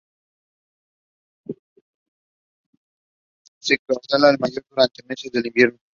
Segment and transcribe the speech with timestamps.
[3.59, 5.77] Su caudal es mayor durante los meses de invierno.